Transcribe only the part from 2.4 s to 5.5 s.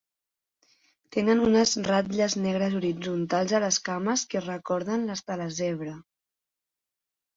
negres horitzontals a les cames que recorden les de la